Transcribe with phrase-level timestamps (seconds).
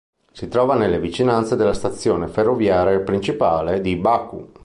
[0.31, 4.49] Si trova nelle vicinanze della stazione ferroviaria principale di Baku.